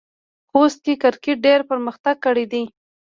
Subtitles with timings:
[0.49, 2.63] خوست کې کرکټ ډېر پرمختګ کړی دی.